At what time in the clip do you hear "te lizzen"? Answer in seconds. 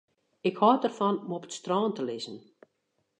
1.95-2.37